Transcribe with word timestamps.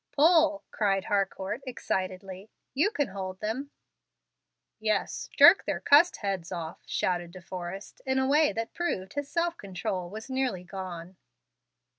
"Pull," 0.13 0.63
cried 0.71 1.05
Harcourt, 1.05 1.61
excitedly; 1.67 2.49
"you 2.73 2.89
can 2.89 3.09
hold 3.09 3.39
them." 3.39 3.69
"Yes, 4.79 5.29
jerk 5.37 5.65
their 5.65 5.79
cursed 5.79 6.17
heads 6.17 6.51
off," 6.51 6.81
shouted 6.87 7.29
De 7.29 7.39
Forrest, 7.43 8.01
in 8.03 8.17
a 8.17 8.25
way 8.25 8.51
that 8.51 8.73
proved 8.73 9.13
his 9.13 9.29
self 9.29 9.57
control 9.57 10.09
was 10.09 10.27
nearly 10.27 10.63
gone. 10.63 11.17